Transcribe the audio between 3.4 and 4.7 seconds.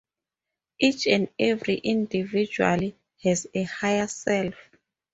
a Higher self.